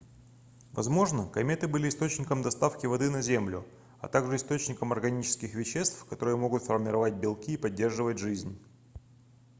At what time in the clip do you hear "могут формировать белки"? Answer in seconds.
6.37-7.53